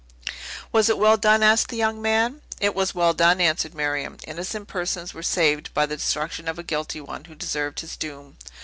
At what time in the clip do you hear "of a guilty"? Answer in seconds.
6.47-7.01